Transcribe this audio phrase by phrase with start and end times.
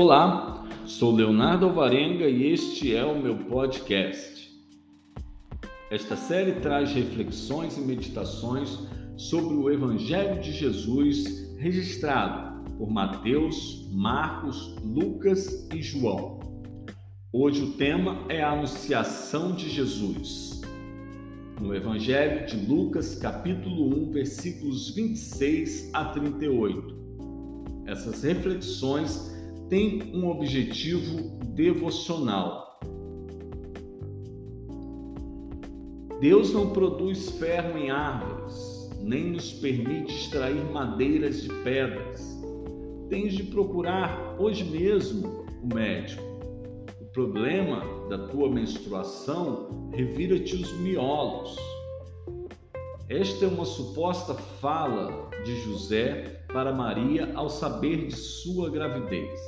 [0.00, 4.48] Olá, sou Leonardo Alvarenga e este é o meu podcast.
[5.90, 8.78] Esta série traz reflexões e meditações
[9.16, 16.38] sobre o Evangelho de Jesus registrado por Mateus, Marcos, Lucas e João.
[17.32, 20.60] Hoje o tema é a Anunciação de Jesus.
[21.60, 26.96] No Evangelho de Lucas, capítulo 1, versículos 26 a 38.
[27.84, 29.36] Essas reflexões
[29.68, 32.80] têm um objetivo devocional.
[36.20, 42.38] Deus não produz ferro em árvores, nem nos permite extrair madeiras de pedras.
[43.08, 46.22] Tens de procurar hoje mesmo o médico.
[47.00, 51.56] O problema da tua menstruação revira-te os miolos.
[53.08, 59.40] Esta é uma suposta fala de José para Maria ao saber de sua gravidez,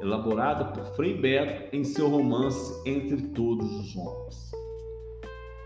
[0.00, 4.50] elaborada por Frei Beto em seu romance Entre Todos os Homens.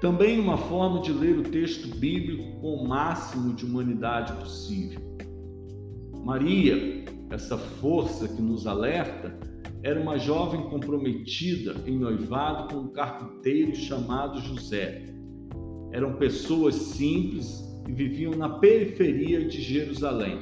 [0.00, 5.00] Também uma forma de ler o texto bíblico com o máximo de humanidade possível.
[6.24, 9.39] Maria, essa força que nos alerta,
[9.83, 15.02] era uma jovem comprometida em noivado com um carpinteiro chamado José.
[15.91, 20.39] Eram pessoas simples e viviam na periferia de Jerusalém.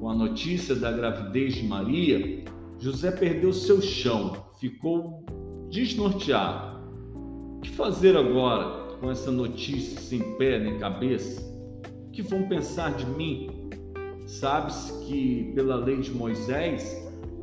[0.00, 2.44] Com a notícia da gravidez de Maria,
[2.84, 5.24] José perdeu seu chão, ficou
[5.70, 6.82] desnorteado.
[7.56, 11.40] O que fazer agora com essa notícia sem pé nem cabeça?
[12.06, 13.70] O que vão pensar de mim?
[14.26, 16.94] Sabe-se que, pela lei de Moisés,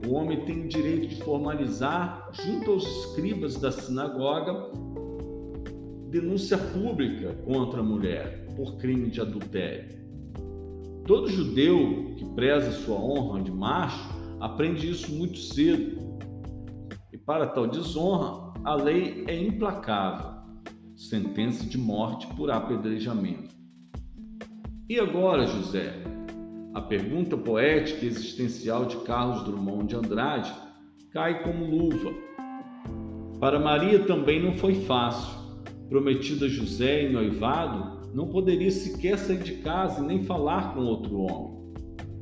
[0.08, 4.53] o homem tem o direito de formalizar, junto aos escribas da sinagoga,
[6.11, 10.00] denúncia pública contra a mulher por crime de adultério.
[11.08, 16.17] Todo judeu que preza sua honra de macho aprende isso muito cedo.
[17.14, 20.42] E para tal desonra, a lei é implacável
[20.95, 23.55] sentença de morte por apedrejamento.
[24.88, 25.93] E agora, José?
[26.73, 30.54] A pergunta poética e existencial de Carlos Drummond de Andrade
[31.11, 32.14] cai como luva.
[33.39, 35.42] Para Maria também não foi fácil
[35.89, 40.82] prometida a José em noivado, não poderia sequer sair de casa e nem falar com
[40.82, 41.61] outro homem.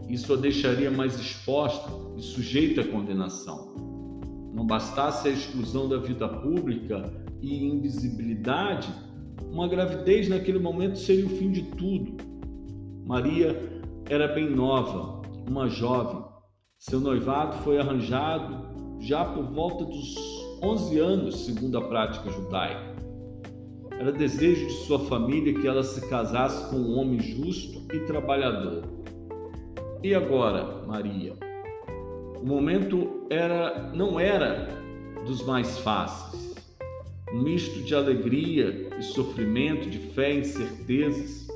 [0.09, 3.73] Isso a deixaria mais exposta e sujeita à condenação.
[4.53, 8.91] Não bastasse a exclusão da vida pública e invisibilidade,
[9.51, 12.17] uma gravidez naquele momento seria o fim de tudo.
[13.05, 16.23] Maria era bem nova, uma jovem.
[16.77, 20.15] Seu noivado foi arranjado já por volta dos
[20.61, 22.95] 11 anos, segundo a prática judaica.
[23.99, 28.98] Era desejo de sua família que ela se casasse com um homem justo e trabalhador.
[30.01, 31.33] E agora, Maria?
[32.41, 34.69] O momento era não era
[35.25, 36.55] dos mais fáceis.
[37.33, 41.47] Um misto de alegria e sofrimento, de fé e incertezas.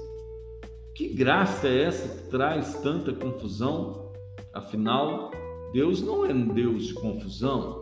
[0.93, 4.11] Que graça é essa que traz tanta confusão?
[4.53, 5.31] Afinal,
[5.71, 7.81] Deus não é um Deus de confusão.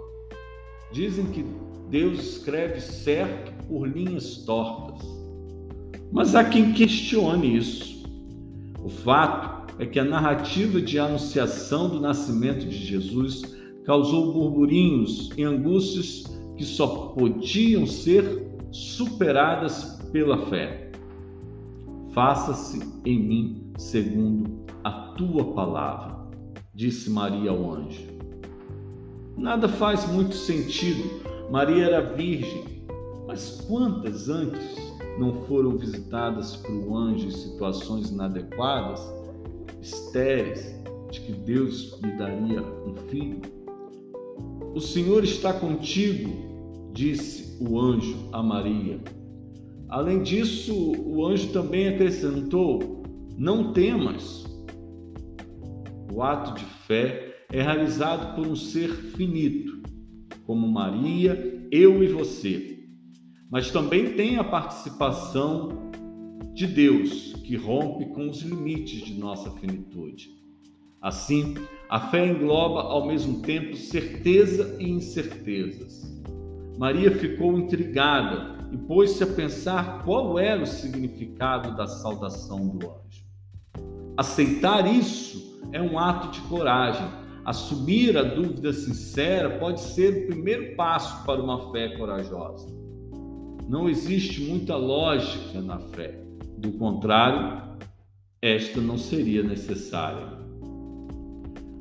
[0.92, 1.44] Dizem que
[1.90, 5.08] Deus escreve certo por linhas tortas.
[6.12, 8.06] Mas há quem questione isso.
[8.84, 13.42] O fato é que a narrativa de anunciação do nascimento de Jesus
[13.84, 16.24] causou burburinhos e angústias
[16.56, 20.92] que só podiam ser superadas pela fé.
[22.12, 26.28] Faça-se em mim segundo a tua palavra,
[26.76, 28.06] disse Maria ao anjo.
[29.36, 31.10] Nada faz muito sentido.
[31.50, 32.86] Maria era virgem,
[33.26, 34.78] mas quantas antes
[35.18, 39.02] não foram visitadas por um anjo em situações inadequadas,
[39.82, 40.76] estéreis,
[41.12, 43.42] de que Deus lhe daria um filho?
[44.74, 46.30] O Senhor está contigo,
[46.94, 49.00] disse o anjo a Maria.
[49.90, 53.04] Além disso, o anjo também acrescentou:
[53.38, 54.46] Não temas.
[56.14, 59.82] O ato de fé é realizado por um ser finito,
[60.46, 62.72] como Maria, eu e você
[63.52, 65.92] mas também tem a participação
[66.62, 70.30] de Deus, que rompe com os limites de nossa finitude.
[71.02, 71.56] Assim,
[71.90, 76.04] a fé engloba ao mesmo tempo certeza e incertezas.
[76.78, 83.26] Maria ficou intrigada e pôs-se a pensar qual era o significado da saudação do anjo.
[84.16, 87.08] Aceitar isso é um ato de coragem.
[87.44, 92.68] Assumir a dúvida sincera pode ser o primeiro passo para uma fé corajosa.
[93.68, 96.21] Não existe muita lógica na fé.
[96.62, 97.60] Do contrário,
[98.40, 100.28] esta não seria necessária.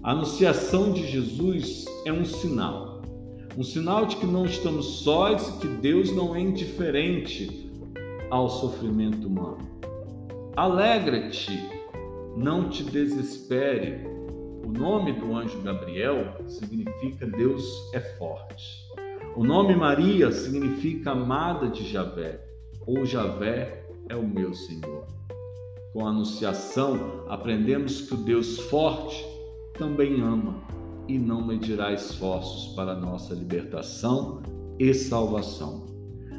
[0.03, 3.03] A anunciação de Jesus é um sinal,
[3.59, 7.71] um sinal de que não estamos sós e que Deus não é indiferente
[8.31, 9.59] ao sofrimento humano.
[10.57, 11.63] Alegra-te,
[12.35, 14.07] não te desespere.
[14.65, 17.63] O nome do anjo Gabriel significa Deus
[17.93, 18.65] é forte.
[19.37, 22.41] O nome Maria significa amada de Javé,
[22.87, 25.07] ou Javé é o meu Senhor.
[25.93, 29.25] Com a anunciação, aprendemos que o Deus forte
[29.79, 30.61] também ama
[31.09, 34.43] e não medirá esforços para nossa libertação
[34.79, 35.87] e salvação.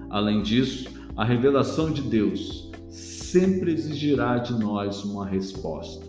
[0.09, 6.05] Além disso, a revelação de Deus sempre exigirá de nós uma resposta,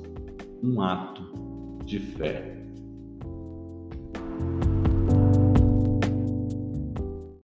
[0.63, 1.23] um ato
[1.85, 2.52] de fé.